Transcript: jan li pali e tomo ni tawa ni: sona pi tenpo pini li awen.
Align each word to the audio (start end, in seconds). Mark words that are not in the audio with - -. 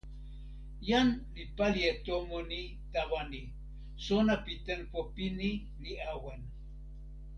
jan 0.87 1.07
li 1.35 1.43
pali 1.57 1.81
e 1.91 1.93
tomo 2.05 2.37
ni 2.51 2.61
tawa 2.93 3.21
ni: 3.31 3.41
sona 4.05 4.35
pi 4.43 4.53
tenpo 4.67 4.99
pini 5.15 5.49
li 5.83 5.93
awen. 6.11 6.41